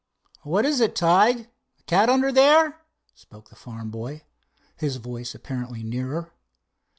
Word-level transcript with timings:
"What 0.41 0.65
is 0.65 0.79
it, 0.79 0.95
Tige—a 0.95 1.45
cat 1.85 2.09
under 2.09 2.31
there?" 2.31 2.81
spoke 3.13 3.49
the 3.49 3.55
farm 3.55 3.91
boy, 3.91 4.23
his 4.75 4.95
voice 4.95 5.35
apparently 5.35 5.83
nearer. 5.83 6.33